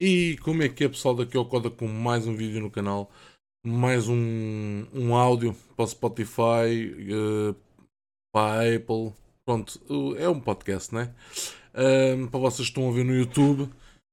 [0.00, 3.10] E como é que é pessoal daqui ao Coda com mais um vídeo no canal,
[3.66, 7.56] mais um, um áudio para o Spotify, uh,
[8.32, 9.12] para a Apple,
[9.44, 9.80] pronto,
[10.16, 11.12] é um podcast, né?
[11.74, 13.68] Uh, para vocês que estão a ver no YouTube,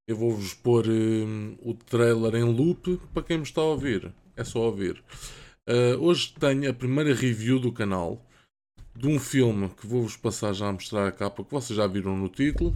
[0.07, 4.43] eu vou-vos pôr uh, o trailer em loop, para quem me está a ouvir, é
[4.43, 5.03] só ouvir.
[5.69, 8.25] Uh, hoje tenho a primeira review do canal
[8.95, 12.17] de um filme que vou-vos passar já a mostrar a capa, que vocês já viram
[12.17, 12.75] no título,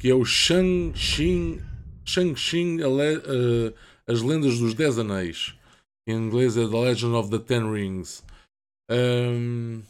[0.00, 1.62] que é o Shang-Chi
[2.04, 3.74] Shang-Chi, uh,
[4.06, 5.54] As Lendas dos Dez Anéis.
[6.06, 8.22] Em inglês é The Legend of the Ten Rings.
[8.90, 9.82] Um,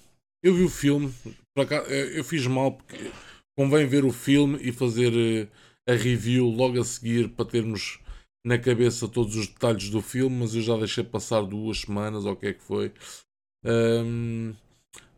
[0.43, 1.13] eu vi o filme,
[2.15, 3.11] eu fiz mal porque
[3.57, 5.49] convém ver o filme e fazer uh,
[5.89, 7.99] a review logo a seguir para termos
[8.45, 12.33] na cabeça todos os detalhes do filme, mas eu já deixei passar duas semanas ou
[12.33, 12.93] o que é que foi.
[13.65, 14.55] Um,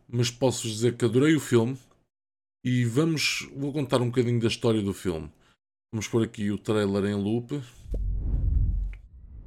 [0.07, 1.77] mas posso dizer que adorei o filme
[2.63, 5.29] e vamos vou contar um bocadinho da história do filme.
[5.91, 7.61] Vamos pôr aqui o trailer em loop.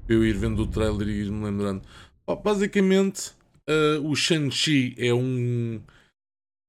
[0.08, 1.82] Eu ir vendo o trailer e ir me lembrando.
[2.42, 3.32] basicamente,
[3.68, 5.82] uh, o Shang-Chi é um.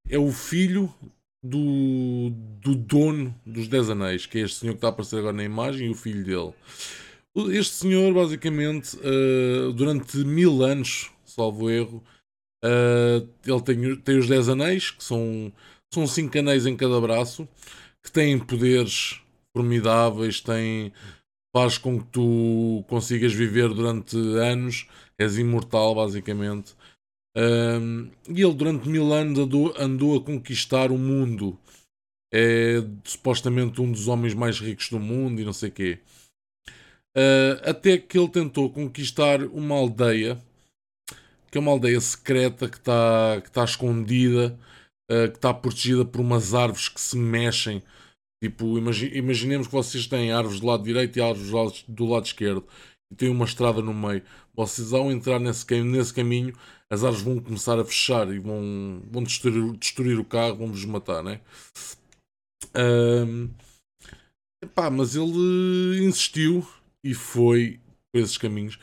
[0.10, 0.94] É o filho
[1.42, 2.32] do,
[2.62, 5.44] do dono dos Dez Anéis, que é este senhor que está a aparecer agora na
[5.44, 6.54] imagem, e o filho dele.
[7.56, 12.04] Este senhor, basicamente, uh, durante mil anos, salvo erro,
[12.64, 15.52] uh, ele tem, tem os Dez Anéis, que são,
[15.94, 17.48] são cinco anéis em cada braço,
[18.04, 19.21] que têm poderes
[19.56, 20.94] formidáveis, tem,
[21.56, 26.76] faz com que tu consigas viver durante anos, és imortal basicamente.
[27.36, 31.58] Um, e ele durante mil anos andou, andou a conquistar o mundo.
[32.34, 36.00] É supostamente um dos homens mais ricos do mundo e não sei o quê.
[37.16, 40.42] Uh, até que ele tentou conquistar uma aldeia,
[41.50, 44.58] que é uma aldeia secreta que está que tá escondida,
[45.12, 47.84] uh, que está protegida por umas árvores que se mexem
[48.44, 52.06] Tipo, imagi imaginemos que vocês têm árvores do lado direito e árvores do lado, do
[52.06, 52.66] lado esquerdo
[53.12, 54.24] e tem uma estrada no meio.
[54.56, 56.56] Vocês, ao entrar nesse, nesse caminho,
[56.90, 61.24] as árvores vão começar a fechar e vão, vão destruir, destruir o carro, vão-vos matar,
[61.24, 61.42] né?
[62.76, 63.50] Um,
[64.94, 66.66] mas ele insistiu
[67.04, 67.80] e foi
[68.12, 68.80] por esses caminhos.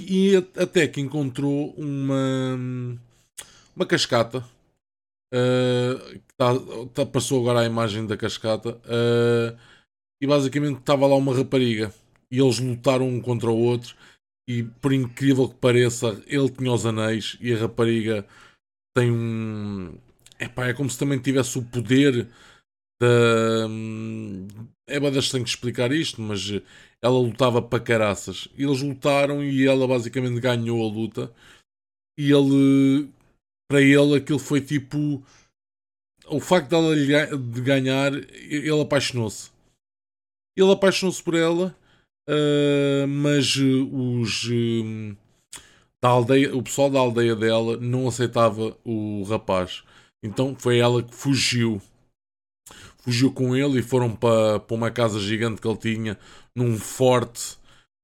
[0.00, 2.58] E até que encontrou uma,
[3.74, 4.44] uma cascata
[5.34, 6.52] Uh, tá,
[6.94, 8.80] tá, passou agora a imagem da cascata.
[8.84, 9.58] Uh,
[10.22, 11.92] e basicamente estava lá uma rapariga.
[12.30, 13.96] E eles lutaram um contra o outro.
[14.48, 18.26] E por incrível que pareça, ele tinha os anéis e a rapariga
[18.94, 19.98] tem um.
[20.38, 22.28] Epá, é como se também tivesse o poder
[23.00, 23.68] da.
[24.86, 26.50] É badas tenho que explicar isto, mas
[27.02, 28.48] ela lutava para caraças.
[28.56, 31.34] Eles lutaram e ela basicamente ganhou a luta.
[32.18, 33.10] E ele
[33.74, 35.20] para ele aquilo foi tipo.
[36.26, 39.50] O facto dela de ganhar, ele apaixonou-se.
[40.56, 41.76] Ele apaixonou-se por ela,
[42.28, 44.44] uh, mas os.
[44.44, 45.16] Uh,
[46.00, 49.82] da aldeia, o pessoal da aldeia dela não aceitava o rapaz.
[50.22, 51.82] Então foi ela que fugiu.
[52.98, 56.18] Fugiu com ele e foram para, para uma casa gigante que ele tinha,
[56.54, 57.58] num forte,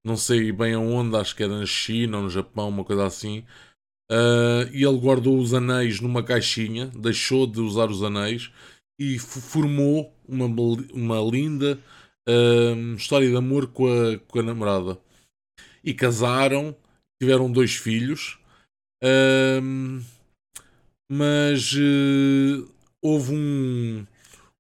[0.05, 3.45] não sei bem aonde, acho que era na China ou no Japão, uma coisa assim
[4.11, 8.51] Uh, e ele guardou os anéis numa caixinha, deixou de usar os anéis
[8.99, 10.47] e formou uma,
[10.93, 11.79] uma linda
[12.29, 14.99] uh, história de amor com a, com a namorada.
[15.85, 16.75] E casaram,
[17.23, 18.37] tiveram dois filhos,
[19.01, 20.05] uh,
[21.09, 21.73] mas
[23.01, 24.05] houve um,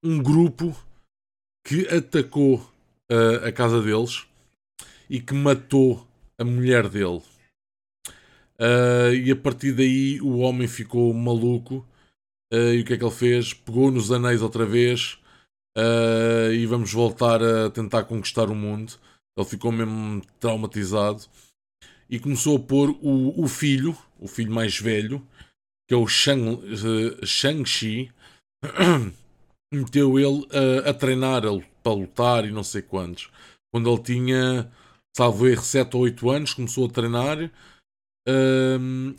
[0.00, 0.76] um grupo
[1.66, 2.64] que atacou
[3.44, 4.26] a casa deles
[5.08, 6.06] e que matou
[6.38, 7.22] a mulher dele.
[8.60, 11.86] Uh, e a partir daí o homem ficou maluco.
[12.52, 13.54] Uh, e o que é que ele fez?
[13.54, 15.18] Pegou nos anéis outra vez
[15.78, 18.92] uh, e vamos voltar a tentar conquistar o mundo.
[19.38, 21.22] Ele ficou mesmo traumatizado
[22.10, 25.26] e começou a pôr o, o filho, o filho mais velho,
[25.88, 28.12] que é o Shang-Chi, Shang
[29.72, 30.46] meteu ele
[30.84, 31.42] a, a treinar
[31.82, 33.30] para lutar e não sei quantos.
[33.72, 34.70] Quando ele tinha,
[35.16, 37.50] salvo erro, 7 ou 8 anos, começou a treinar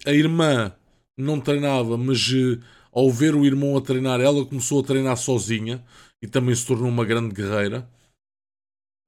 [0.06, 0.74] A irmã
[1.18, 2.60] não treinava, mas uh,
[2.92, 5.84] ao ver o irmão a treinar, ela começou a treinar sozinha
[6.22, 7.88] e também se tornou uma grande guerreira.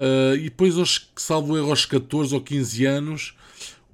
[0.02, 3.36] Uh, e depois, aos, salvo erro, aos 14 ou 15 anos,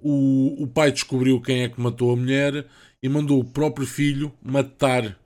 [0.02, 2.68] o, o pai descobriu quem é que matou a mulher
[3.02, 5.18] e mandou o próprio filho matar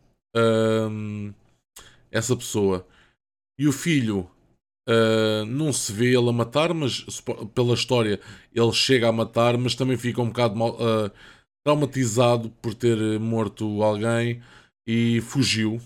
[2.12, 2.88] essa pessoa.
[3.58, 4.28] E o filho
[4.90, 7.06] Uh, não se vê ele a matar, mas
[7.56, 8.20] pela história
[8.54, 11.10] ele chega a matar, mas também fica um bocado mal, uh,
[11.66, 14.42] traumatizado por ter morto alguém
[14.88, 15.82] e fugiu.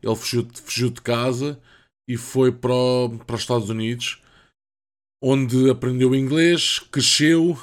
[0.00, 1.60] Ele fugiu, fugiu de casa
[2.08, 4.22] e foi para, o, para os Estados Unidos
[5.22, 7.58] onde aprendeu inglês, cresceu,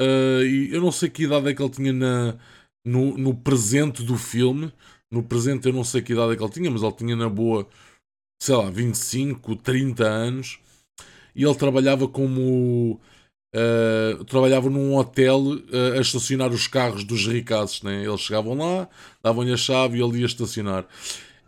[0.00, 2.38] uh, e eu não sei que idade é que ele tinha na,
[2.84, 4.72] no, no presente do filme.
[5.10, 7.28] No presente eu não sei que idade é que ele tinha, mas ele tinha na
[7.28, 7.68] boa,
[8.40, 10.58] sei lá, 25, 30 anos.
[11.34, 13.00] E ele trabalhava como.
[13.54, 17.82] Uh, trabalhava num hotel uh, a estacionar os carros dos ricaços.
[17.82, 18.04] Né?
[18.04, 18.88] Eles chegavam lá,
[19.22, 20.84] davam-lhe a chave e ele ia estacionar.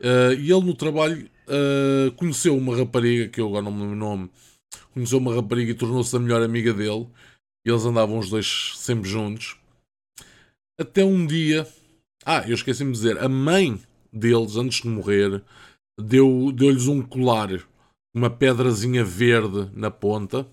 [0.00, 1.30] Uh, e ele no trabalho
[2.16, 4.30] conheceu uma rapariga, que eu agora não me lembro o nome,
[4.94, 7.06] conheceu uma rapariga e tornou-se a melhor amiga dele.
[7.66, 9.56] E eles andavam os dois sempre juntos.
[10.80, 11.68] Até um dia.
[12.24, 13.18] Ah, eu esqueci-me de dizer.
[13.18, 13.78] A mãe
[14.12, 15.42] deles, antes de morrer,
[16.02, 17.48] deu-lhes deu um colar.
[18.14, 20.46] Uma pedrazinha verde na ponta.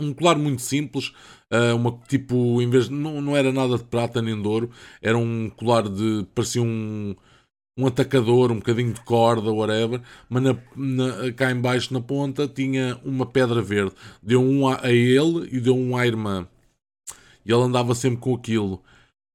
[0.00, 1.12] Um colar muito simples.
[1.52, 4.70] Uh, uma, tipo, em vez não, não era nada de prata nem de ouro.
[5.02, 6.26] Era um colar de.
[6.34, 7.14] parecia um
[7.76, 13.00] um atacador, um bocadinho de corda, whatever, mas na, na, cá embaixo na ponta tinha
[13.04, 13.92] uma pedra verde.
[14.22, 16.46] Deu um a, a ele e deu um à irmã.
[17.44, 18.82] E ele andava sempre com aquilo.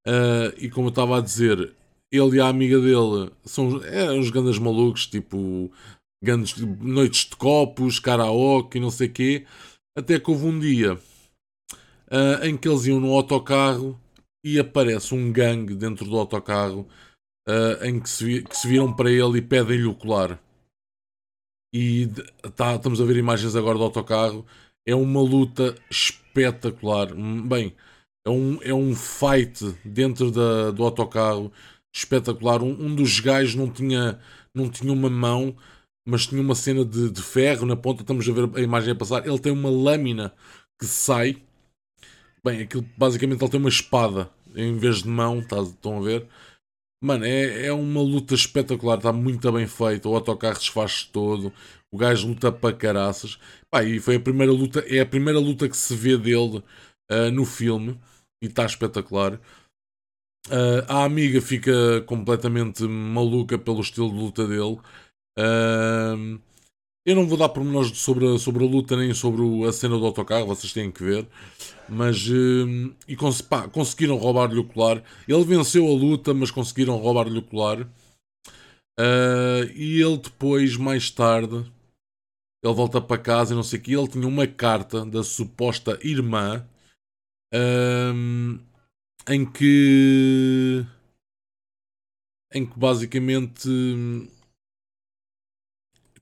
[0.06, 1.74] Uh, e como eu estava a dizer,
[2.12, 5.70] ele e a amiga dele são é, uns grandes malucos, tipo
[6.22, 9.46] grandes noites de copos, karaoke e não sei quê.
[9.96, 13.98] Até que houve um dia uh, em que eles iam no autocarro
[14.44, 16.86] e aparece um gangue dentro do autocarro
[17.48, 20.40] uh, em que se, que se, viram para ele e pedem-lhe o colar.
[21.72, 22.08] E
[22.56, 24.44] tá, estamos a ver imagens agora do autocarro.
[24.86, 27.12] É uma luta espetacular.
[27.12, 27.74] Hum, bem,
[28.26, 31.52] é um, é um fight dentro da, do autocarro
[31.94, 32.62] espetacular.
[32.62, 34.18] Um, um dos gajos não tinha,
[34.54, 35.56] não tinha uma mão,
[36.06, 38.02] mas tinha uma cena de, de ferro na ponta.
[38.02, 39.26] Estamos a ver a imagem a passar.
[39.26, 40.32] Ele tem uma lâmina
[40.80, 41.42] que sai.
[42.44, 46.26] Bem, aquilo basicamente ele tem uma espada em vez de mão, tá, estão a ver?
[47.02, 50.08] Mano, é, é uma luta espetacular, está muito bem feita.
[50.08, 51.52] O autocarro desfaz todo,
[51.90, 53.38] o gajo luta para caraças.
[53.70, 56.62] Pá, e foi a primeira luta, é a primeira luta que se vê dele
[57.10, 57.98] uh, no filme
[58.42, 59.40] e está espetacular.
[60.48, 64.78] Uh, a amiga fica completamente maluca pelo estilo de luta dele.
[65.38, 66.40] Uh,
[67.06, 70.04] eu não vou dar pormenores sobre a, sobre a luta nem sobre a cena do
[70.04, 71.26] autocarro, vocês têm que ver.
[71.88, 72.26] Mas.
[72.28, 75.02] Uh, e cons pá, conseguiram roubar-lhe o colar.
[75.26, 77.82] Ele venceu a luta, mas conseguiram roubar-lhe o colar.
[78.98, 81.64] Uh, e ele depois, mais tarde,
[82.62, 83.94] ele volta para casa e não sei o que.
[83.94, 86.66] Ele tinha uma carta da suposta irmã
[87.54, 88.60] uh,
[89.28, 90.84] em que.
[92.52, 93.68] em que basicamente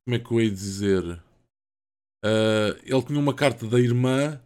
[0.08, 1.22] como é que eu hei de dizer?
[2.24, 4.40] Uh, ele tinha uma carta da irmã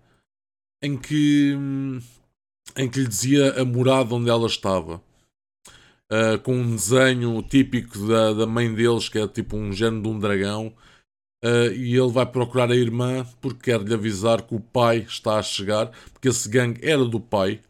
[0.83, 1.57] em que,
[2.77, 5.01] em que lhe dizia a morada onde ela estava.
[6.11, 10.09] Uh, com um desenho típico da, da mãe deles, que é tipo um género de
[10.09, 10.75] um dragão.
[11.45, 15.39] Uh, e ele vai procurar a irmã porque quer lhe avisar que o pai está
[15.39, 17.63] a chegar, porque esse gangue era do pai,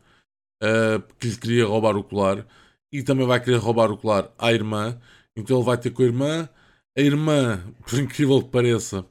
[0.62, 2.46] uh, que lhe queria roubar o colar,
[2.92, 4.98] e também vai querer roubar o colar à irmã.
[5.36, 6.48] Então ele vai ter com a irmã,
[6.96, 9.04] a irmã, por incrível que pareça,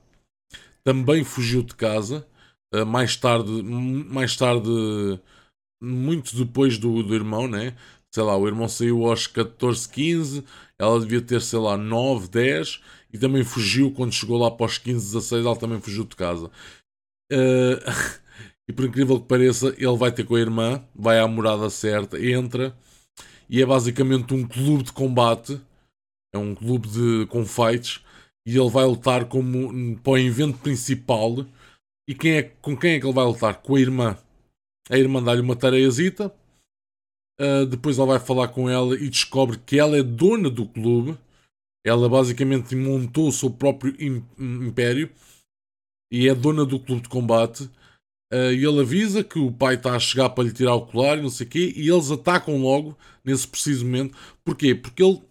[0.83, 2.27] também fugiu de casa.
[2.74, 4.69] Uh, mais tarde, mais tarde,
[5.81, 7.75] muito depois do, do irmão, né?
[8.13, 10.44] Sei lá, o irmão saiu aos 14, 15,
[10.80, 12.81] ela devia ter, sei lá, 9, 10
[13.13, 16.51] e também fugiu quando chegou lá para os 15, 16, ela também fugiu de casa.
[17.31, 17.80] Uh,
[18.69, 22.24] e por incrível que pareça, ele vai ter com a irmã, vai à morada certa,
[22.24, 22.76] entra
[23.50, 25.59] e é basicamente um clube de combate
[26.33, 28.02] é um clube de, com fights
[28.45, 31.45] e ele vai lutar como para o evento principal.
[32.07, 33.62] E quem é, com quem é que ele vai lutar?
[33.62, 34.18] Com a irmã.
[34.90, 36.33] A irmã dá-lhe uma tareazita.
[37.40, 41.18] Uh, depois ele vai falar com ela e descobre que ela é dona do clube.
[41.85, 43.94] Ela basicamente montou o seu próprio
[44.40, 45.09] império
[46.12, 47.69] e é dona do clube de combate.
[48.31, 51.18] Uh, e ele avisa que o pai está a chegar para lhe tirar o colar
[51.18, 51.73] e não sei o quê.
[51.76, 54.18] E eles atacam logo nesse preciso momento.
[54.44, 54.73] Porquê?
[54.73, 55.21] Porque ele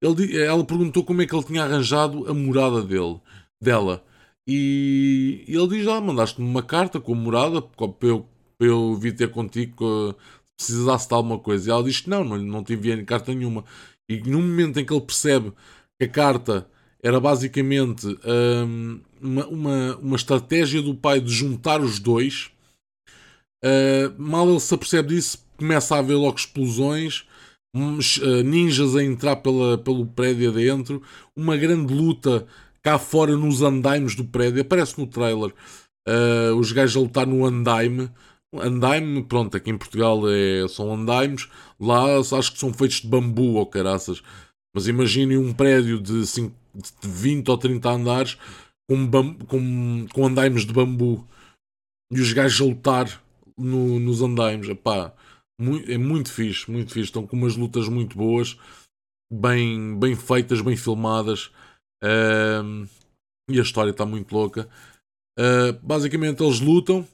[0.00, 3.20] ele, ela perguntou como é que ele tinha arranjado a morada dele,
[3.60, 4.04] dela.
[4.46, 8.26] E ele diz: Ah, mandaste-me uma carta com a morada para eu,
[8.56, 10.14] para eu vir ter contigo
[10.56, 11.68] se precisasse de alguma coisa.
[11.68, 13.64] E ela diz não, não, não te enviei carta nenhuma.
[14.08, 15.52] E no momento em que ele percebe
[15.98, 16.68] que a carta
[17.02, 22.50] era basicamente um, uma, uma, uma estratégia do pai de juntar os dois,
[23.64, 27.24] uh, mal ele se apercebe disso, começa a haver logo explosões
[27.74, 31.02] uns uh, ninjas a entrar pela, pelo prédio adentro,
[31.36, 32.46] uma grande luta
[32.82, 35.52] cá fora nos andaimes do prédio, aparece no trailer
[36.08, 38.10] uh, os gajos a lutar no andaime.
[38.54, 43.56] Andaime, pronto, aqui em Portugal é, são andaimes, lá acho que são feitos de bambu
[43.56, 44.22] ou caraças.
[44.78, 48.38] Mas imaginem um prédio de, 5, de 20 ou 30 andares
[48.88, 49.10] com,
[49.48, 51.26] com, com andaimes de bambu.
[52.12, 53.22] e os gajos a lutar
[53.56, 54.68] no, nos andaimes.
[54.68, 55.12] Epá,
[55.88, 57.06] é muito fixe, muito fixe.
[57.06, 58.56] Estão com umas lutas muito boas,
[59.32, 61.50] bem, bem feitas, bem filmadas.
[63.50, 64.68] E a história está muito louca.
[65.36, 67.04] Uh, basicamente, eles lutam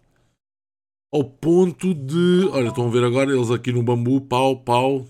[1.10, 2.46] ao ponto de.
[2.52, 5.06] Olha, estão a ver agora eles aqui no bambu, pau, pau.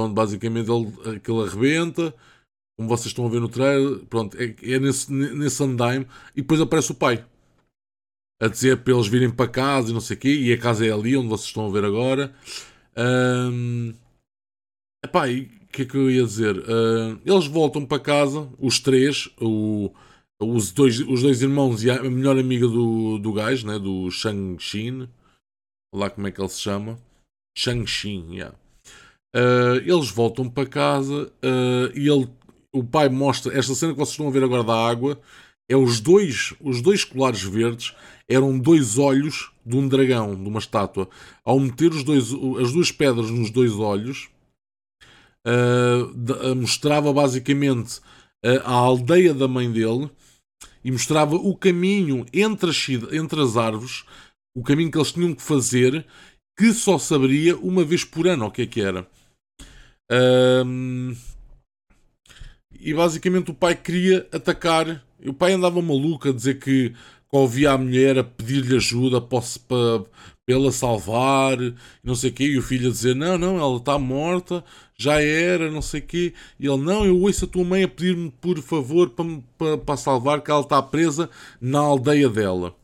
[0.00, 2.14] Pronto, basicamente ele, aquilo arrebenta.
[2.78, 6.06] Como vocês estão a ver no trailer, pronto, é, é nesse, nesse andaime.
[6.34, 7.22] E depois aparece o pai
[8.40, 10.86] a dizer para eles virem para casa e não sei o quê, e a casa
[10.86, 12.34] é ali onde vocês estão a ver agora.
[12.96, 13.92] Um,
[15.04, 16.56] epá, o que é que eu ia dizer?
[16.56, 19.92] Uh, eles voltam para casa, os três, o,
[20.40, 25.06] os, dois, os dois irmãos e a melhor amiga do, do gajo, né, do Shang-Xin,
[25.94, 26.98] lá como é que ele se chama,
[27.54, 28.59] Shang-Xin, yeah.
[29.34, 32.28] Uh, eles voltam para casa uh, e ele,
[32.72, 35.20] o pai mostra esta cena que vocês estão a ver agora da água
[35.68, 37.94] é os dois, os dois colares verdes
[38.28, 41.08] eram dois olhos de um dragão, de uma estátua.
[41.44, 44.28] Ao meter os dois, as duas pedras nos dois olhos,
[45.46, 48.00] uh, mostrava basicamente
[48.64, 50.10] a aldeia da mãe dele
[50.82, 54.04] e mostrava o caminho entre as, entre as árvores,
[54.56, 56.04] o caminho que eles tinham que fazer,
[56.58, 59.06] que só saberia uma vez por ano o que é que era.
[60.10, 61.16] Uh,
[62.80, 66.96] e basicamente o pai queria atacar o pai andava maluco a dizer que, que
[67.30, 71.58] ouvia a mulher a pedir-lhe ajuda para, para, para ela salvar,
[72.02, 74.64] não sei o quê, e o filho a dizer: Não, não, ela está morta,
[74.96, 76.34] já era, não sei o quê.
[76.58, 79.26] E ele: Não, eu ouço a tua mãe a pedir-me por favor para,
[79.58, 81.28] para, para salvar, que ela está presa
[81.60, 82.74] na aldeia dela.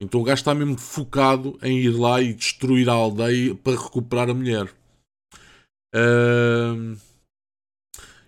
[0.00, 4.30] Então o gajo está mesmo focado em ir lá e destruir a aldeia para recuperar
[4.30, 4.68] a mulher.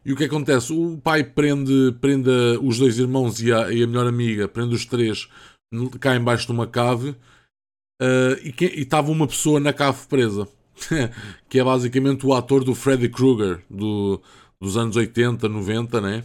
[0.05, 0.73] E o que acontece?
[0.73, 2.31] O pai prende, prende
[2.63, 5.29] os dois irmãos e a, e a melhor amiga, prende os três
[6.01, 10.49] cá embaixo de uma cave uh, e estava uma pessoa na cave presa.
[11.49, 14.21] que é basicamente o ator do Freddy Krueger do,
[14.61, 16.25] dos anos 80, 90, né?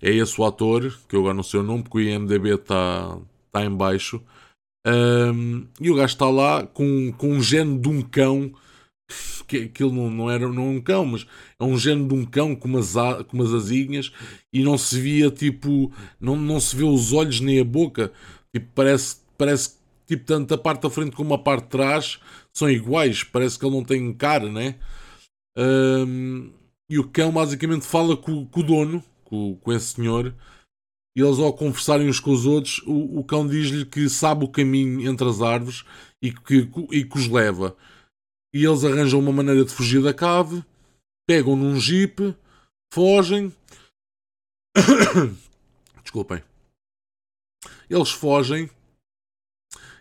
[0.00, 3.18] É esse o ator, que eu agora não sei o nome, porque o IMDB está
[3.50, 4.22] tá em baixo.
[4.86, 8.52] Um, e o gajo está lá com, com um género de um cão
[9.46, 11.26] que aquilo não, não era não é um cão, mas
[11.58, 12.92] é um género de um cão com umas,
[13.28, 14.12] com umas asinhas
[14.52, 18.12] e não se via tipo, não, não se vê os olhos nem a boca,
[18.52, 22.18] tipo, parece, parece tipo, tanto a parte da frente como a parte de trás
[22.52, 24.76] são iguais, parece que ele não tem cara, né?
[25.56, 26.52] Um,
[26.88, 30.34] e o cão basicamente fala com, com o dono, com, com esse senhor,
[31.16, 34.48] e eles ao conversarem uns com os outros, o, o cão diz-lhe que sabe o
[34.48, 35.84] caminho entre as árvores
[36.22, 37.76] e que, e que os leva
[38.56, 40.64] e eles arranjam uma maneira de fugir da cave,
[41.28, 42.34] pegam num jeep,
[42.90, 43.52] fogem.
[46.02, 46.42] Desculpem.
[47.90, 48.70] Eles fogem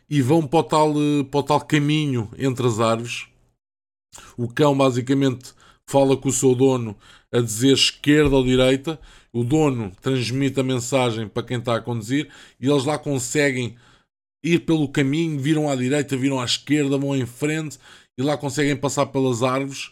[0.09, 0.93] e vão para o, tal,
[1.29, 3.27] para o tal caminho entre as árvores.
[4.38, 5.53] O cão basicamente
[5.85, 6.97] fala com o seu dono
[7.33, 8.97] a dizer esquerda ou direita.
[9.33, 13.75] O dono transmite a mensagem para quem está a conduzir e eles lá conseguem
[14.41, 17.77] ir pelo caminho, viram à direita, viram à esquerda, vão em frente
[18.17, 19.91] e lá conseguem passar pelas árvores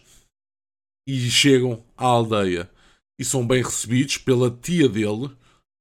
[1.06, 2.70] e chegam à aldeia.
[3.18, 5.28] E são bem recebidos pela tia dele,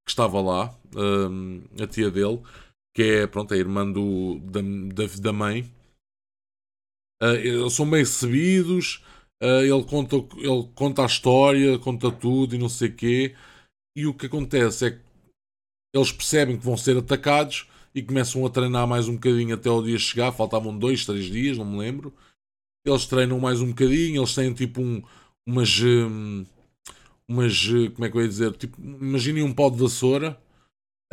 [0.06, 2.42] que estava lá, um, a tia dele,
[2.96, 5.64] que é pronto, a irmã do, da, da, da mãe.
[7.22, 9.04] Uh, eles são bem recebidos,
[9.42, 13.36] uh, ele, conta, ele conta a história, conta tudo e não sei o quê.
[13.96, 15.02] E o que acontece é que
[15.96, 19.82] eles percebem que vão ser atacados e começam a treinar mais um bocadinho até o
[19.82, 20.32] dia chegar.
[20.34, 22.14] Faltavam dois, três dias, não me lembro
[22.86, 25.02] eles treinam mais um bocadinho, eles têm tipo um,
[25.46, 25.80] umas.
[25.82, 26.46] Hum,
[27.28, 27.68] umas.
[27.94, 28.54] Como é que eu ia dizer?
[28.54, 30.38] Tipo, imaginem um pau de vassoura,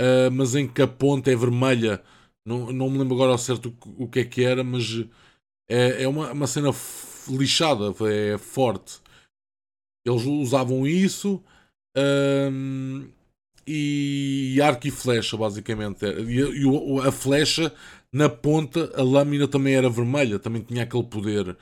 [0.00, 2.02] uh, mas em que a ponta é vermelha.
[2.44, 5.04] Não, não me lembro agora ao certo o, o que é que era, mas
[5.68, 6.70] é, é uma, uma cena
[7.28, 9.00] lixada, é forte.
[10.04, 11.42] Eles usavam isso.
[11.96, 13.08] Um,
[13.66, 16.04] e arco e flecha, basicamente.
[16.04, 17.72] E a flecha
[18.12, 21.56] na ponta a lâmina também era vermelha, também tinha aquele poder.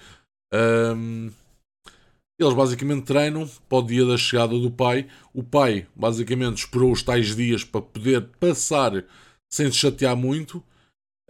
[0.53, 1.31] Um,
[2.39, 5.09] eles basicamente treinam para o dia da chegada do pai.
[5.35, 9.05] O pai basicamente esperou os tais dias para poder passar
[9.51, 10.63] sem se chatear muito.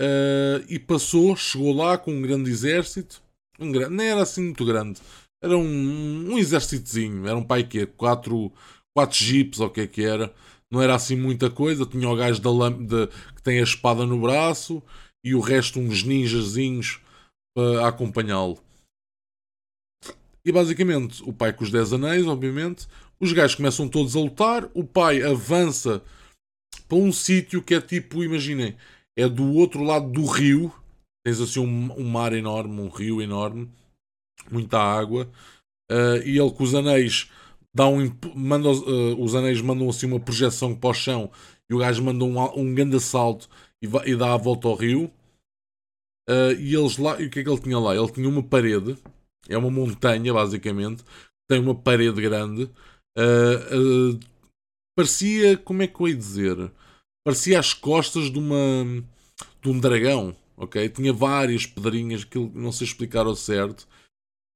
[0.00, 3.22] Uh, e passou, chegou lá com um grande exército.
[3.58, 5.00] Um grande, não era assim muito grande.
[5.42, 7.26] Era um, um exércitozinho.
[7.26, 8.52] Era um pai que quatro,
[8.94, 10.32] quatro jeeps ou o que é que era.
[10.70, 11.86] Não era assim muita coisa.
[11.86, 14.82] Tinha o gajo da, de, que tem a espada no braço
[15.28, 17.00] e o resto uns ninjazinhos
[17.54, 18.58] para acompanhá-lo.
[20.44, 22.86] E basicamente, o pai com os 10 anéis, obviamente,
[23.20, 26.02] os gajos começam todos a lutar, o pai avança
[26.88, 28.76] para um sítio que é tipo, imaginem,
[29.18, 30.72] é do outro lado do rio.
[31.26, 33.68] Tens assim um, um mar enorme, um rio enorme,
[34.50, 35.28] muita água.
[35.90, 37.30] Uh, e ele com os anéis
[37.74, 41.30] dá um manda, uh, os anéis mandam assim uma projeção para o chão
[41.68, 43.48] e o gajo manda um, um grande salto
[43.82, 45.10] e, e dá a volta ao rio.
[46.28, 47.96] Uh, e eles lá, e o que é que ele tinha lá?
[47.96, 48.96] Ele tinha uma parede,
[49.48, 51.02] é uma montanha basicamente,
[51.48, 52.70] tem uma parede grande.
[54.96, 56.70] parecia, como é que eu ia dizer?
[57.24, 58.84] Parecia as costas de uma
[59.62, 60.88] de um dragão, ok?
[60.88, 63.86] Tinha várias pedrinhas que não sei explicar ao certo.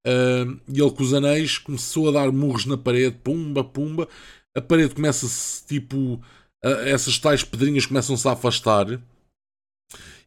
[0.07, 4.09] Uh, e ele com os anéis começou a dar murros na parede, pumba, pumba.
[4.57, 6.14] A parede começa-se tipo.
[6.64, 9.00] Uh, essas tais pedrinhas começam-se a afastar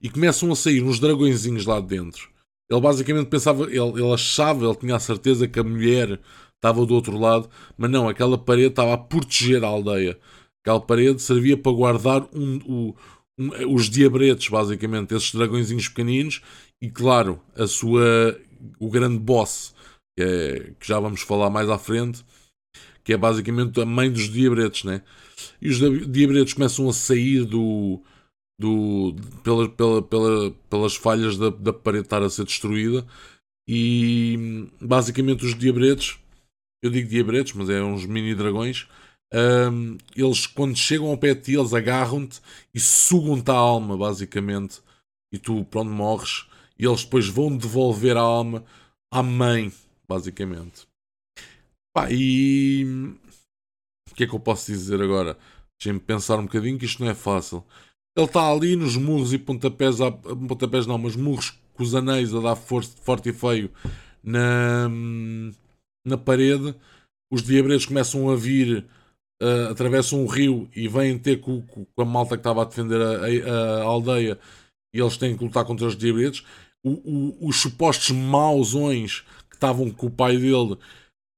[0.05, 2.29] e começam a sair uns dragõezinhos lá dentro.
[2.69, 6.19] Ele basicamente pensava, ele, ele achava, ele tinha a certeza que a mulher
[6.53, 10.15] estava do outro lado, mas não, aquela parede estava a proteger a aldeia.
[10.63, 12.93] Aquela parede servia para guardar um, um,
[13.39, 16.39] um, os diabretes, basicamente, esses dragõezinhos pequeninos,
[16.79, 18.39] e claro, a sua
[18.79, 19.73] o grande boss,
[20.15, 22.23] que, é, que já vamos falar mais à frente,
[23.03, 25.01] que é basicamente a mãe dos diabretes, né?
[25.59, 25.79] E os
[26.11, 28.03] diabretes começam a sair do.
[28.59, 33.05] Do pela, pela, pela, pelas falhas da, da parede estar a ser destruída.
[33.67, 36.19] E basicamente os diabretes,
[36.83, 38.87] eu digo diabretes, mas é uns mini dragões.
[39.33, 42.39] Um, eles quando chegam ao pé de ti, eles agarram-te
[42.73, 44.81] e sugam-te a alma, basicamente.
[45.33, 46.45] E tu, pronto, morres
[46.77, 48.63] e eles depois vão devolver a alma
[49.11, 49.71] à mãe,
[50.07, 50.87] basicamente.
[51.93, 52.85] Pá, e
[54.11, 55.37] o que é que eu posso dizer agora?
[55.79, 57.63] Deixem-me pensar um bocadinho que isto não é fácil.
[58.17, 62.33] Ele está ali nos murros e pontapés, a, pontapés não, mas murros com os anéis
[62.33, 63.69] a dar força, forte e feio
[64.23, 64.89] na,
[66.05, 66.73] na parede.
[67.31, 68.85] Os diabretes começam a vir,
[69.41, 73.01] uh, atravessam o rio e vêm ter com, com a malta que estava a defender
[73.01, 74.39] a, a, a aldeia
[74.93, 76.45] e eles têm que lutar contra os diabretes
[76.85, 80.77] o, o, os supostos mauzões que estavam com o pai dele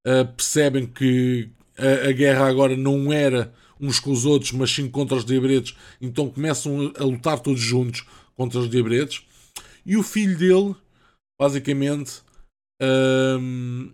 [0.06, 4.90] uh, percebem que a, a, guerra agora não era uns com os outros, mas sim
[4.90, 9.24] contra os diabretes, então começam a, lutar todos juntos contra os diabretes.
[9.86, 10.76] E o filho dele,
[11.40, 12.22] basicamente,
[12.82, 13.94] uh,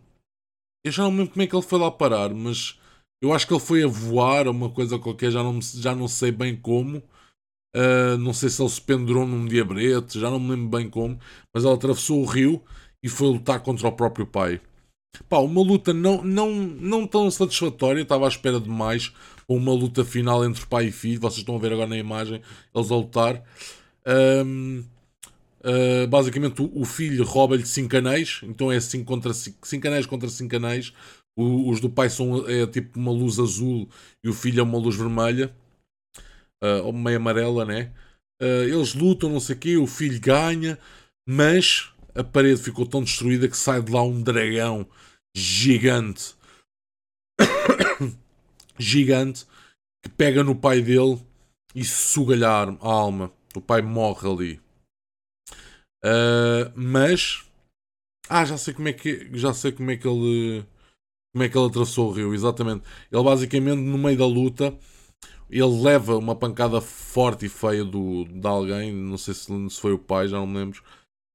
[0.85, 2.79] eu já não me lembro como é que ele foi lá parar, mas
[3.21, 6.07] eu acho que ele foi a voar ou uma coisa qualquer, já não, já não
[6.07, 7.01] sei bem como.
[7.75, 11.19] Uh, não sei se ele se pendurou num diabrete, já não me lembro bem como,
[11.51, 12.61] mas ele atravessou o rio
[13.01, 14.61] e foi lutar contra o próprio pai.
[15.29, 19.13] Pá, uma luta não, não, não tão satisfatória, estava à espera de mais.
[19.47, 22.41] Uma luta final entre pai e filho, vocês estão a ver agora na imagem,
[22.73, 23.43] eles a lutar.
[24.45, 24.83] Um,
[25.63, 30.29] uh, basicamente, o, o filho rouba-lhe 5 anéis, então é 5 contra 5 anéis contra
[30.29, 30.93] 5 anéis.
[31.35, 33.89] O, os do pai são é tipo uma luz azul
[34.23, 35.51] e o filho é uma luz vermelha
[36.63, 37.91] uh, ou meio amarela, né?
[38.41, 40.77] Uh, eles lutam, não sei o quê, o filho ganha,
[41.27, 44.87] mas a parede ficou tão destruída que sai de lá um dragão
[45.35, 46.35] gigante.
[48.77, 49.45] Gigante
[50.03, 51.21] que pega no pai dele
[51.75, 53.31] e suga-lhe a alma.
[53.55, 54.61] O pai morre ali.
[56.03, 57.45] Uh, mas
[58.29, 60.65] ah, já sei como é que já sei como é que ele
[61.33, 62.83] como é que ele atravessou o rio, exatamente.
[63.11, 64.77] Ele basicamente no meio da luta
[65.49, 69.93] ele leva uma pancada forte e feia do, de alguém, não sei se, se foi
[69.93, 70.81] o pai, já não me lembro.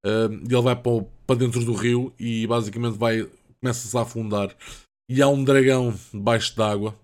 [0.05, 3.29] Uh, ele vai para, dentro do rio e basicamente vai
[3.61, 4.55] começa-se a afundar.
[5.09, 6.95] E há um dragão debaixo d'água,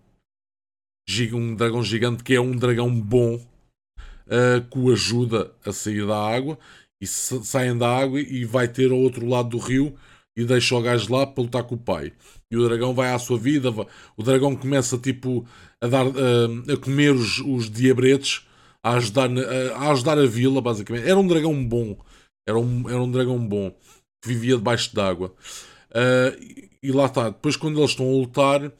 [1.33, 6.17] um dragão gigante que é um dragão bom, uh, que o ajuda a sair da
[6.17, 6.57] água.
[7.01, 9.95] E saem da água e vai ter ao outro lado do rio
[10.35, 12.11] e deixa o gajo lá para lutar com o pai.
[12.51, 13.69] E o dragão vai à sua vida,
[14.17, 15.45] o dragão começa tipo
[15.81, 18.45] a, dar, a, a comer os, os diabretes,
[18.83, 21.07] a ajudar, a, a, ajudar a vila, basicamente.
[21.07, 21.97] Era um dragão bom,
[22.47, 23.71] era um, era um dragão bom
[24.21, 25.33] que vivia debaixo d'água.
[25.91, 28.71] Uh, e lá está, depois quando eles estão a lutar,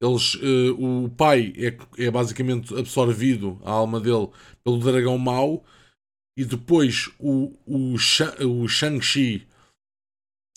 [0.00, 4.28] eles, uh, o pai é, é basicamente absorvido, a alma dele,
[4.62, 5.64] pelo dragão mau,
[6.38, 9.46] e depois o, o, o Shang-Chi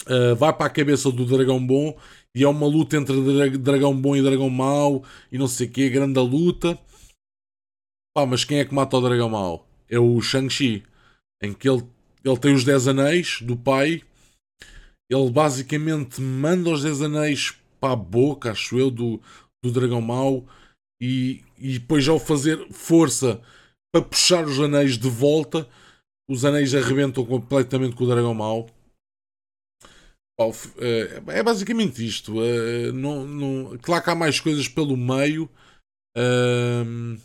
[0.03, 1.97] uh, vai para a cabeça do dragão bom
[2.35, 5.89] e é uma luta entre dragão bom e dragão mau e não sei o que,
[5.89, 6.77] grande luta.
[8.13, 9.67] Pá, mas quem é que mata o dragão mau?
[9.89, 10.83] É o Shang-Chi,
[11.41, 11.83] em que ele,
[12.23, 14.03] ele tem os 10 anéis do pai.
[15.09, 17.60] Ele basicamente manda os 10 anéis a
[17.95, 19.21] boca, acho eu, do,
[19.63, 20.45] do dragão mau.
[21.01, 23.41] E, e depois, ao fazer força
[23.93, 25.67] para puxar os anéis de volta,
[26.29, 28.69] os anéis arrebentam completamente com o dragão mau.
[30.77, 32.41] Eh, é basicamente isto.
[32.43, 35.49] Eh, não, não, claro que há mais coisas pelo meio,
[36.17, 37.17] ehm,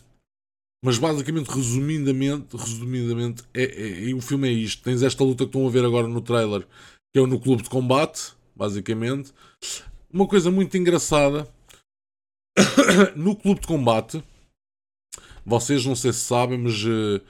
[0.85, 4.83] Mas basicamente, resumidamente, resumidamente é, é, o filme é isto.
[4.83, 6.67] Tens esta luta que estão a ver agora no trailer,
[7.13, 9.33] que é no clube de combate, basicamente.
[10.13, 11.49] Uma coisa muito engraçada
[13.17, 14.23] no clube de combate,
[15.45, 17.21] vocês não sei se sabem, mas uh,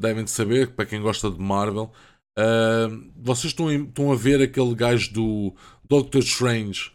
[0.00, 1.92] devem de saber, para quem gosta de Marvel,
[2.38, 6.92] uh, vocês estão, estão a ver aquele gajo do Doctor Strange.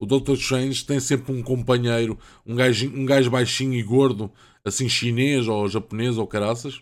[0.00, 4.30] O Doctor Strange tem sempre um companheiro, um gajo, um gajo baixinho e gordo,
[4.64, 6.80] assim chinês ou japonês ou caraças.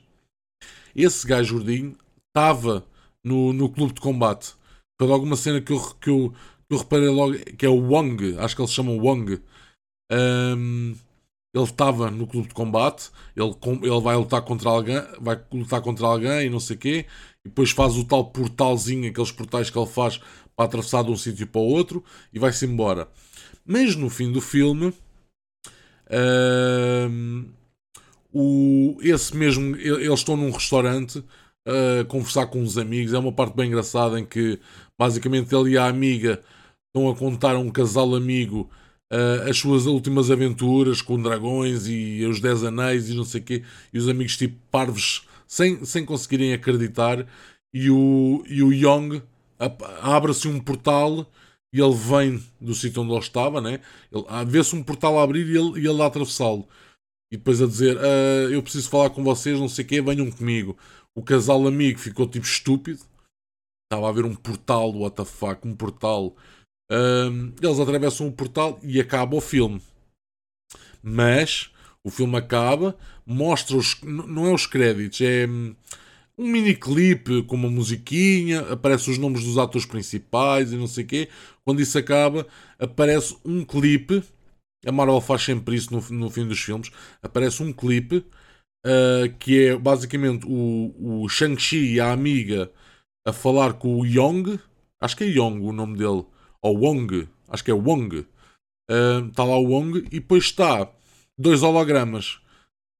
[0.94, 1.96] Esse gajo gordinho
[2.28, 2.86] estava
[3.22, 4.54] no, no clube de combate.
[5.00, 6.34] Foi alguma cena que eu, que, eu,
[6.70, 9.40] eu reparei logo, que é o Wong, acho que ele se chama Wong.
[10.10, 10.94] Um,
[11.54, 16.06] ele estava no clube de combate, ele, ele vai lutar contra alguém, vai lutar contra
[16.06, 17.06] alguém e não sei quê,
[17.44, 20.20] e depois faz o tal portalzinho, aqueles portais que ele faz
[20.54, 23.08] para atravessar de um sítio para o outro e vai-se embora.
[23.64, 24.92] Mas no fim do filme,
[28.32, 31.22] o, esse mesmo, eles estão num restaurante
[31.66, 33.12] a conversar com uns amigos.
[33.12, 34.58] É uma parte bem engraçada em que
[34.98, 36.42] basicamente ele e a amiga
[36.98, 38.68] estão a contar a um casal amigo
[39.12, 43.44] uh, as suas últimas aventuras com dragões e os Dez Anéis e não sei o
[43.44, 47.26] quê, e os amigos tipo parvos sem, sem conseguirem acreditar.
[47.72, 49.22] E o, e o Young
[50.02, 51.30] abre-se um portal
[51.72, 53.80] e ele vem do sítio onde ele estava, né?
[54.46, 56.66] vê-se um portal a abrir e ele, e ele a atravessá-lo.
[57.30, 60.30] E depois a dizer: uh, Eu preciso falar com vocês, não sei o quê, venham
[60.30, 60.78] comigo.
[61.14, 63.00] O casal amigo ficou tipo estúpido.
[63.84, 66.34] Estava a ver um portal, what the fuck, um portal
[67.62, 69.80] eles atravessam o portal e acaba o filme.
[71.02, 71.70] Mas
[72.02, 72.96] o filme acaba,
[73.26, 74.00] mostra os.
[74.02, 75.74] Não é os créditos, é hum,
[76.38, 81.04] um mini clipe com uma musiquinha, aparecem os nomes dos atores principais e não sei
[81.04, 81.28] o quê.
[81.64, 82.46] Quando isso acaba,
[82.78, 84.22] aparece um clipe.
[84.86, 86.90] A Marvel faz sempre isso no, no fim dos filmes.
[87.22, 88.24] Aparece um clipe
[88.86, 92.70] uh, que é basicamente o, o Shang-Chi e a amiga
[93.26, 94.58] a falar com o Yong.
[95.00, 96.24] Acho que é Yong o nome dele
[96.62, 98.26] ou Wong, acho que é Wong.
[99.28, 100.90] Está uh, lá o Wong e depois está
[101.36, 102.40] dois hologramas.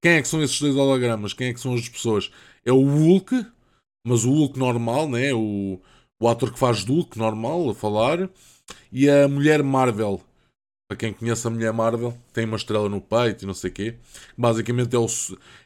[0.03, 1.33] Quem é que são esses dois hologramas?
[1.33, 2.31] Quem é que são as pessoas?
[2.65, 3.47] É o Hulk,
[4.07, 5.33] mas o Hulk normal, né?
[5.35, 5.81] o,
[6.21, 8.31] o ator que faz do Hulk normal a falar,
[8.93, 10.21] e a Mulher Marvel.
[10.89, 13.73] Para quem conhece a Mulher Marvel, tem uma estrela no peito e não sei o
[13.75, 13.97] quê.
[14.37, 15.07] Basicamente é, o,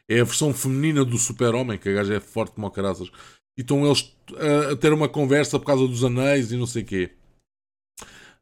[0.09, 3.09] é a versão feminina do Super-Homem, que a gaja é forte como caraças.
[3.57, 6.83] E estão eles a, a ter uma conversa por causa dos anéis e não sei
[6.83, 7.11] o quê.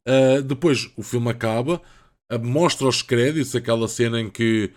[0.08, 1.80] Uh, depois o filme acaba,
[2.32, 4.72] uh, mostra os créditos, aquela cena em que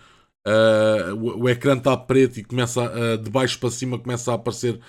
[0.46, 4.80] uh, o, o, ecrã está preto e começa de baixo para cima começa a aparecer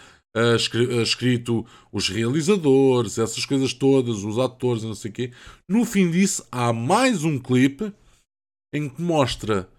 [1.01, 5.31] escrito os realizadores, essas coisas todas, os atores não sei o quê.
[5.69, 7.93] No fim disso, há mais um clipe
[8.73, 9.69] em que mostra.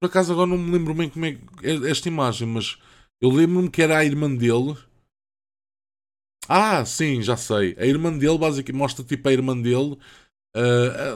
[0.00, 2.78] Por acaso agora não me lembro bem como é, é esta imagem, mas
[3.20, 4.76] eu lembro-me que era a irmã dele
[6.48, 7.74] ah, sim, já sei.
[7.78, 9.98] A irmã dele, basicamente, mostra tipo a irmã dele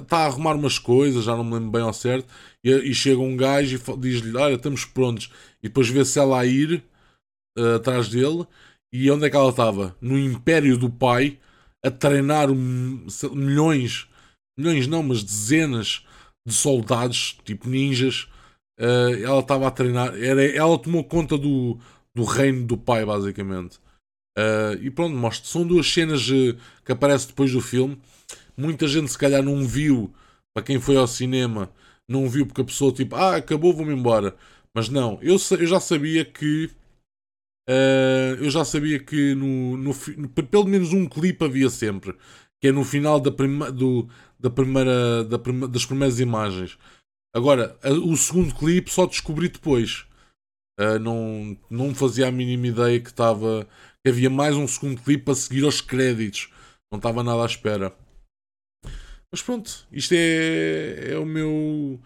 [0.03, 2.27] está uh, a arrumar umas coisas, já não me lembro bem ao certo,
[2.65, 5.31] e, e chega um gajo e diz-lhe: Olha, estamos prontos.
[5.63, 6.83] E depois vê-se ela a ir
[7.57, 8.47] uh, atrás dele.
[8.93, 9.95] E onde é que ela estava?
[10.01, 11.39] No império do pai,
[11.85, 14.09] a treinar milhões,
[14.59, 16.07] milhões não, mas dezenas
[16.47, 18.29] de soldados, tipo ninjas.
[18.81, 21.79] Uh, ela estava a treinar, era, ela tomou conta do,
[22.15, 23.79] do reino do pai, basicamente.
[24.39, 25.49] Uh, e pronto, mostra.
[25.49, 27.99] São duas cenas uh, que aparecem depois do filme.
[28.57, 30.15] Muita gente, se calhar, não viu.
[30.55, 31.71] Para quem foi ao cinema,
[32.09, 34.37] não viu porque a pessoa, tipo, ah, acabou, vou-me embora.
[34.75, 36.71] Mas não, eu, eu já sabia que.
[37.69, 39.95] Uh, eu já sabia que no, no,
[40.29, 42.15] pelo menos um clipe havia sempre.
[42.61, 46.79] Que é no final da, prima, do, da primeira, da prima, das primeiras imagens.
[47.35, 50.07] Agora, o segundo clipe só descobri depois.
[50.81, 53.67] Uh, não, não fazia a mínima ideia que estava
[54.09, 56.51] havia mais um segundo clipe a seguir aos créditos.
[56.91, 57.95] Não estava nada à espera.
[59.31, 62.01] Mas pronto, isto é, é o meu.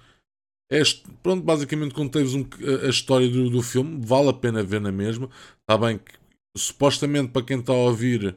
[0.71, 0.83] É,
[1.23, 2.45] pronto, basicamente contei-vos um,
[2.83, 4.01] a, a, história do, do filme.
[4.05, 5.29] Vale a pena ver na mesma.
[5.61, 6.13] Está bem que
[6.57, 8.37] supostamente para quem está a ouvir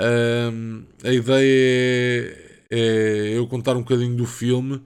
[0.00, 4.82] um, a ideia é, é, eu contar um bocadinho do filme.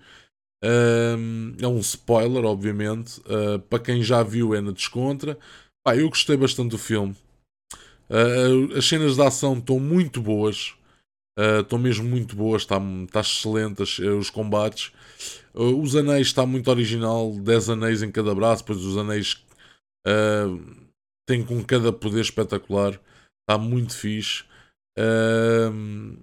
[0.63, 3.21] Um, é um spoiler, obviamente.
[3.21, 5.39] Uh, para quem já viu é na descontra.
[5.85, 7.17] Pá, eu gostei bastante do filme.
[8.11, 10.75] Uh, as cenas de ação estão muito boas.
[11.39, 14.93] Uh, estão mesmo muito boas, está, está excelente as, os combates.
[15.55, 19.45] Uh, os anéis está muito original, 10 anéis em cada braço, depois os anéis
[20.07, 20.89] uh,
[21.27, 23.01] têm com cada poder espetacular.
[23.43, 24.45] Está muito fixe.
[24.99, 26.19] Uh,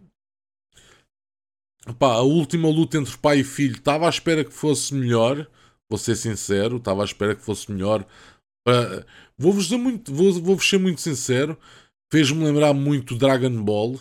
[1.97, 5.47] pá, a última luta entre pai e filho estava à espera que fosse melhor.
[5.89, 8.05] Vou ser sincero, estava à espera que fosse melhor
[8.67, 9.05] Uh,
[9.37, 11.57] Vou-vos muito, vou, vou ser muito sincero,
[12.11, 13.99] fez-me lembrar muito Dragon Ball.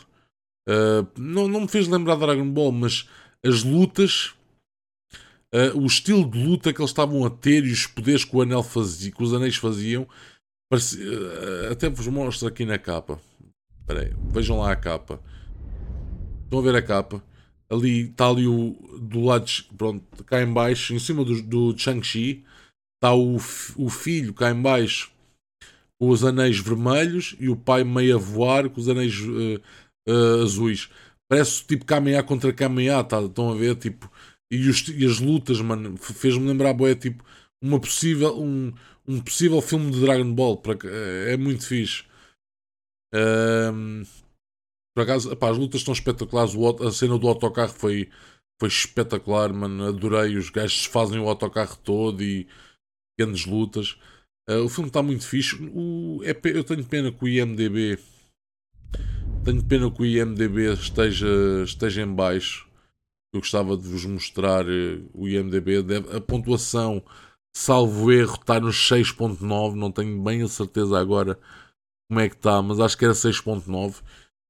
[0.69, 3.09] Uh, não, não me fez lembrar Dragon Ball, mas
[3.45, 4.33] as lutas,
[5.53, 8.43] uh, o estilo de luta que eles estavam a ter e os poderes que o
[8.43, 10.03] anel fazia, que os anéis faziam,
[10.73, 13.21] uh, até vos mostro aqui na capa.
[13.89, 15.21] Aí, vejam lá a capa.
[16.45, 17.23] Estão a ver a capa?
[17.69, 22.45] Ali está ali o do lado, pronto, cá em baixo, em cima do, do Shang-Chi,
[22.95, 25.14] está o, o filho cá em baixo
[26.09, 29.61] os anéis vermelhos e o pai meio a voar com os anéis uh,
[30.09, 30.89] uh, azuis.
[31.29, 33.21] Parece tipo Kameha contra Kameha, tá?
[33.21, 33.77] estão a ver?
[33.77, 34.11] Tipo,
[34.51, 37.25] e, os, e as lutas, mano, fez-me lembrar, boé, tipo,
[37.63, 38.73] uma possível, um,
[39.07, 40.57] um possível filme de Dragon Ball.
[40.59, 42.05] Para, é, é muito fixe.
[43.15, 44.03] Um,
[44.95, 46.55] por acaso, epá, as lutas estão espetaculares.
[46.55, 48.11] O, a cena do autocarro foi,
[48.61, 49.87] foi espetacular, mano.
[49.89, 50.37] Adorei.
[50.37, 52.47] Os gajos fazem o autocarro todo e
[53.19, 53.97] grandes lutas.
[54.49, 55.57] Uh, o filme está muito fixe.
[55.75, 57.99] O, é, eu tenho pena que o IMDB
[59.45, 61.27] tenho pena que o IMDB esteja,
[61.65, 62.67] esteja em baixo.
[63.33, 65.83] Eu gostava de vos mostrar uh, o IMDB.
[65.83, 67.03] Deve, a pontuação,
[67.55, 69.75] salvo erro, está nos 6.9.
[69.75, 71.39] Não tenho bem a certeza agora
[72.09, 74.01] como é que está, mas acho que era 6.9.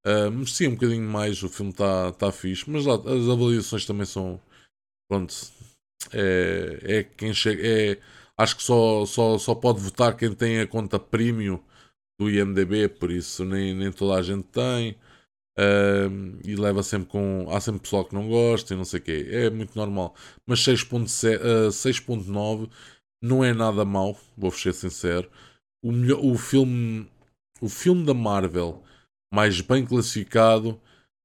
[0.06, 1.42] Uh, merecia um bocadinho mais.
[1.42, 4.40] O filme está tá fixe, mas lá, as avaliações também são.
[5.10, 5.34] Pronto,
[6.12, 7.66] é, é quem chega.
[7.66, 7.98] É,
[8.38, 11.60] acho que só, só, só pode votar quem tem a conta premium
[12.18, 14.96] do IMDB, por isso nem, nem toda a gente tem.
[15.56, 17.46] Uh, e leva sempre com.
[17.48, 19.28] Há sempre pessoal que não gosta e não sei o quê.
[19.30, 20.14] É muito normal.
[20.46, 22.70] Mas 6.9 uh,
[23.22, 25.30] não é nada mau, vou ser sincero.
[25.82, 27.08] O, melhor, o, filme,
[27.60, 28.82] o filme da Marvel
[29.32, 30.80] mais bem classificado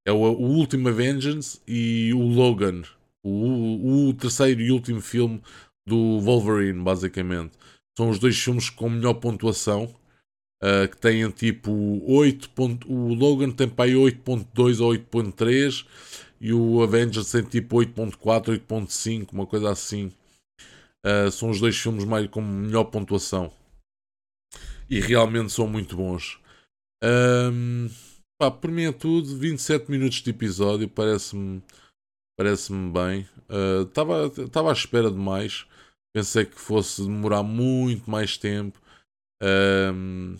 [0.06, 2.82] é o, o Vengeance e o Logan.
[3.22, 5.42] O, o terceiro e último filme
[5.90, 7.52] do Wolverine, basicamente.
[7.96, 9.94] São os dois filmes com melhor pontuação.
[10.62, 11.72] Uh, que têm tipo
[12.06, 12.50] 8.
[12.50, 15.86] Ponto, o Logan tem para aí 8.2 ou 8.3
[16.38, 20.12] e o Avengers tem tipo 8.4, 8.5, uma coisa assim.
[21.04, 23.50] Uh, são os dois filmes mais com melhor pontuação
[24.90, 26.38] e realmente são muito bons.
[27.02, 27.88] Um,
[28.38, 29.36] pá, por mim é tudo.
[29.38, 31.62] 27 minutos de episódio, parece-me
[32.36, 33.28] parece-me bem.
[33.86, 35.64] Estava uh, à espera de mais.
[36.14, 38.80] Pensei que fosse demorar muito mais tempo.
[39.42, 40.36] Um,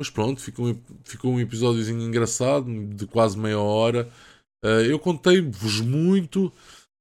[0.00, 4.10] mas pronto, ficou um, ficou um episódiozinho engraçado, de quase meia hora.
[4.64, 6.52] Uh, eu contei-vos muito.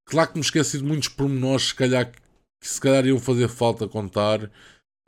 [0.07, 3.87] Claro que me esqueci de muitos pormenores, se calhar, que se calhar iam fazer falta
[3.87, 4.51] contar.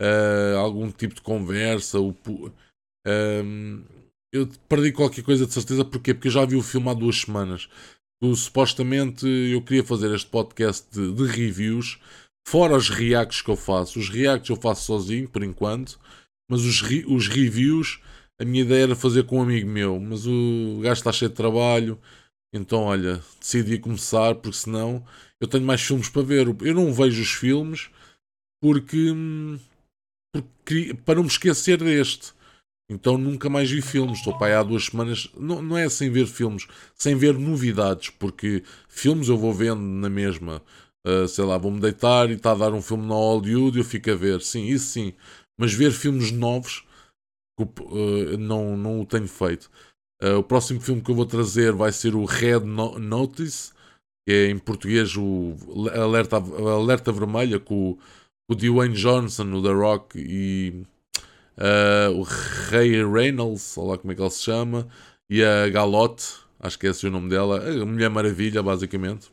[0.02, 2.00] Uh, algum tipo de conversa.
[2.00, 3.84] Um,
[4.32, 6.14] eu perdi qualquer coisa de certeza, porquê?
[6.14, 7.68] Porque eu já vi o filme há duas semanas.
[8.36, 12.00] Supostamente eu queria fazer este podcast de, de reviews
[12.48, 14.00] Fora os reacts que eu faço.
[14.00, 16.00] Os reacts eu faço sozinho, por enquanto.
[16.50, 18.02] Mas os, re os reviews,
[18.40, 20.00] a minha ideia era fazer com um amigo meu.
[20.00, 22.00] Mas o gajo está cheio de trabalho.
[22.54, 25.06] Então, olha, decidi começar, porque senão
[25.40, 26.48] eu tenho mais filmes para ver.
[26.48, 27.90] Eu não vejo os filmes
[28.62, 29.14] porque,
[30.32, 32.34] porque para não me esquecer deste.
[32.90, 34.20] Então nunca mais vi filmes.
[34.20, 35.30] Estou para aí há duas semanas.
[35.38, 40.10] Não, não é sem ver filmes, sem ver novidades, porque filmes eu vou vendo na
[40.10, 40.62] mesma.
[41.10, 43.86] Uh, sei lá, vou-me deitar e está a dar um filme na Hollywood e eu
[43.86, 44.42] fico a ver.
[44.42, 45.14] Sim, isso sim.
[45.58, 46.86] Mas ver filmes novos
[47.60, 49.70] uh, não, não o tenho feito.
[50.22, 53.72] Uh, o próximo filme que eu vou trazer vai ser o Red no Notice,
[54.28, 55.56] que é em português o
[55.94, 57.98] Alerta, Alerta Vermelha, com,
[58.48, 60.84] com o Dwayne Johnson, o The Rock e
[62.16, 64.88] o Ray Reynolds, sei lá como é que ele se chama,
[65.30, 66.26] e a Galote,
[66.60, 69.30] acho que é esse o nome dela, a Mulher Maravilha, basicamente.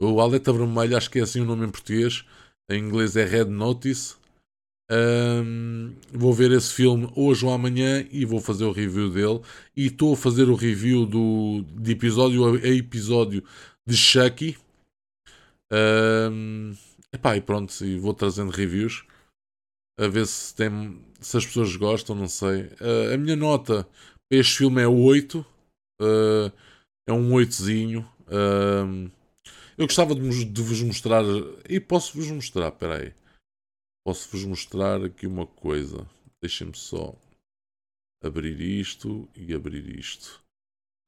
[0.00, 2.24] O Alerta Vermelho, acho que é assim o nome em português.
[2.70, 4.16] Em inglês é Red Notice.
[4.90, 9.40] Um, vou ver esse filme hoje ou amanhã e vou fazer o review dele.
[9.76, 13.42] E estou a fazer o review do, de episódio a episódio
[13.86, 14.56] de Chucky.
[15.72, 16.74] Um,
[17.12, 19.04] epá, e pronto, e vou trazendo reviews
[19.98, 22.64] a ver se, tem, se as pessoas gostam, não sei.
[22.80, 23.84] Uh, a minha nota
[24.28, 25.44] para este filme é 8.
[26.00, 26.52] Uh,
[27.08, 28.04] é um 8zinho.
[28.26, 29.10] Uh,
[29.76, 31.24] eu gostava de, de vos mostrar.
[31.68, 33.14] E posso-vos mostrar, espera aí.
[34.04, 36.06] Posso-vos mostrar aqui uma coisa.
[36.40, 37.14] Deixem-me só
[38.22, 40.42] abrir isto e abrir isto.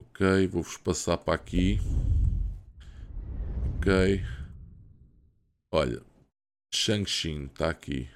[0.01, 1.79] Ok, vou-vos passar para aqui.
[3.77, 3.93] Ok.
[5.73, 6.03] Olha,
[6.75, 8.09] Shang-Chi está aqui.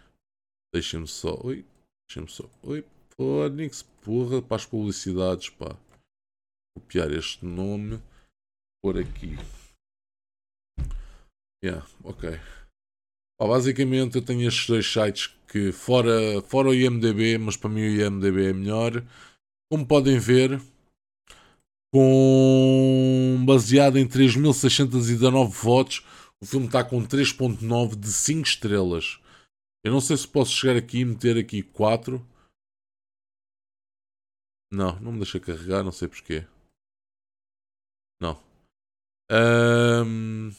[0.72, 1.38] Deixem-me só.
[1.44, 1.64] Oi,
[2.08, 2.48] deixem-me só.
[2.62, 2.84] Oi,
[3.16, 5.76] Phoenix, porra, para as publicidades, pá.
[6.74, 8.00] Copiar este nome.
[8.82, 9.36] Por aqui.
[11.62, 12.30] Yeah, ok.
[13.40, 18.00] Basicamente eu tenho estes dois sites que fora, fora o IMDB, mas para mim o
[18.00, 19.04] IMDB é melhor.
[19.70, 20.60] Como podem ver,
[21.92, 26.04] com baseado em 3.619 votos,
[26.40, 29.20] o filme está com 3.9 de 5 estrelas.
[29.84, 32.24] Eu não sei se posso chegar aqui e meter aqui 4.
[34.72, 36.46] Não, não me deixa carregar, não sei porquê.
[38.20, 38.40] Não.
[39.30, 40.50] Um...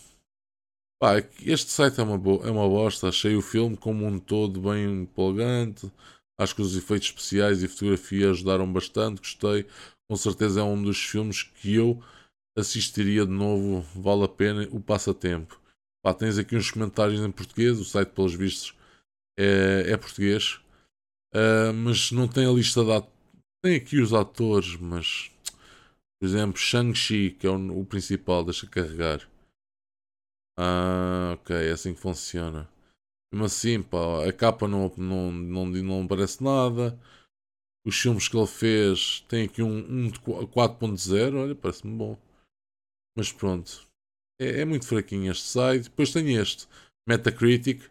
[1.01, 2.13] Pá, este site é uma,
[2.45, 3.07] é uma bosta.
[3.07, 5.91] Achei o filme como um todo bem empolgante.
[6.39, 9.17] Acho que os efeitos especiais e fotografia ajudaram bastante.
[9.17, 9.65] Gostei.
[10.07, 11.99] Com certeza é um dos filmes que eu
[12.55, 13.81] assistiria de novo.
[13.99, 15.59] Vale a pena o passatempo.
[16.03, 17.79] Pá, tens aqui uns comentários em português.
[17.79, 18.75] O site, pelos vistos,
[19.39, 20.59] é, é português.
[21.33, 23.15] Uh, mas não tem a lista de atores.
[23.63, 25.31] Tem aqui os atores, mas.
[26.19, 29.30] Por exemplo, Shang-Chi, que é o, o principal, deixa carregar.
[30.63, 32.69] Ah, ok, é assim que funciona.
[33.33, 36.99] Mesmo assim, pá, a capa não, não, não, não parece nada.
[37.83, 42.15] Os filmes que ele fez tem aqui um, um de 4.0, olha, parece-me bom.
[43.17, 43.87] Mas pronto,
[44.39, 45.85] é, é, muito fraquinho este site.
[45.85, 46.67] Depois tem este,
[47.07, 47.89] Metacritic.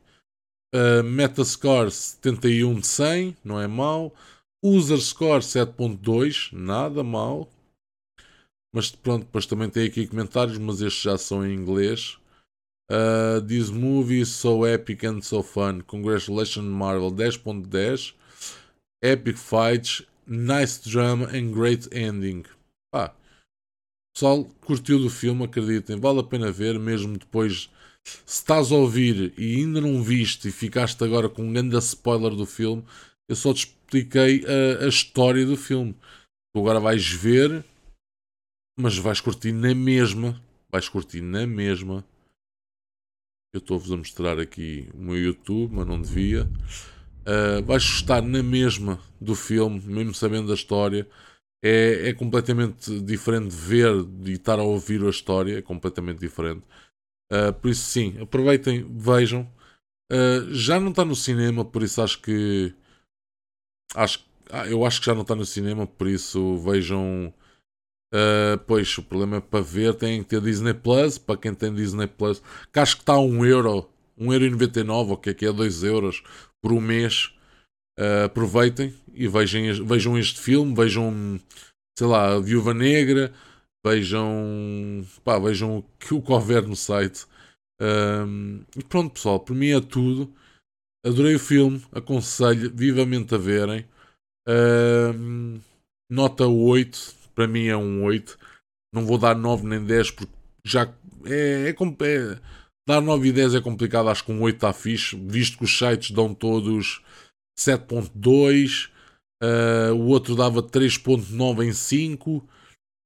[0.73, 4.15] Uh, Metascore 71 de 100, não é mau.
[4.63, 7.51] User Score 7.2, nada mal.
[8.73, 12.20] Mas pronto, depois também tem aqui comentários, mas estes já são em inglês.
[12.91, 15.81] Uh, this movie is so epic and so fun.
[15.83, 18.15] Congratulations, Marvel 10.10.
[19.01, 22.45] Epic fights, nice drama and great ending.
[22.93, 23.15] Pá,
[24.13, 27.71] pessoal curtiu do filme, acreditem, vale a pena ver, mesmo depois.
[28.27, 32.35] Se estás a ouvir e ainda não viste e ficaste agora com um grande spoiler
[32.35, 32.85] do filme,
[33.29, 35.95] eu só te expliquei a, a história do filme.
[36.53, 37.65] Tu agora vais ver,
[38.77, 40.43] mas vais curtir na mesma.
[40.73, 42.05] Vais curtir na mesma
[43.53, 46.45] eu estou-vos a mostrar aqui o meu YouTube, mas não devia.
[47.23, 51.09] Uh, vais gostar na mesma do filme, mesmo sabendo da história.
[51.63, 53.93] É, é completamente diferente ver
[54.25, 56.63] e estar a ouvir a história, é completamente diferente.
[57.31, 59.43] Uh, por isso, sim, aproveitem, vejam.
[60.11, 62.75] Uh, já não está no cinema, por isso acho que.
[63.95, 64.25] Acho,
[64.69, 67.35] eu acho que já não está no cinema, por isso vejam
[68.13, 71.73] Uh, pois, o problema é para ver tem que ter Disney Plus, para quem tem
[71.73, 72.43] Disney Plus,
[72.73, 76.23] que acho que está a 1 euro, 1,99€, ou que é que é 2 euros
[76.61, 77.33] por um mês.
[77.99, 81.39] Uh, aproveitem e vejam, vejam este filme, vejam,
[81.97, 83.33] sei lá, a Viúva Negra,
[83.87, 87.27] vejam, pá, vejam o que, o houver no site.
[87.81, 90.33] Uh, e pronto, pessoal, por mim é tudo.
[91.07, 93.87] Adorei o filme, aconselho vivamente a verem.
[96.11, 98.39] Nota 8 para mim é um 8.
[98.95, 100.83] Não vou dar 9 nem 10 porque já
[101.25, 102.41] é, é, é
[102.87, 105.79] dar 9 e 10 é complicado, acho que um 8 está fixe, visto que os
[105.79, 107.03] sites dão todos
[107.59, 108.91] 7.2, uh,
[109.43, 112.47] eh, o outro dava 3.9 em 5,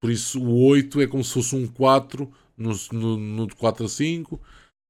[0.02, 3.84] por isso o 8 é como se fosse um 4 no, no, no de 4
[3.84, 4.40] a 5.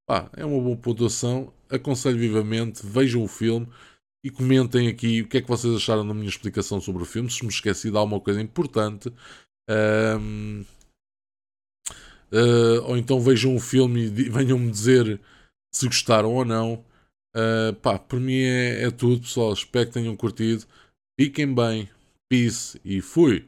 [0.08, 3.68] Pá, é uma boa pontuação, aconselho vivamente, vejam o filme
[4.24, 7.30] e comentem aqui o que é que vocês acharam da minha explicação sobre o filme.
[7.30, 9.12] Se me esqueci de alguma coisa importante.
[9.68, 10.64] Um,
[12.32, 15.20] uh, ou então vejam o filme e venham-me dizer
[15.70, 16.82] se gostaram ou não.
[17.36, 19.52] Uh, pá, por mim é, é tudo, pessoal.
[19.52, 20.64] Espero que tenham curtido.
[21.20, 21.90] Fiquem bem.
[22.26, 23.46] Peace e fui.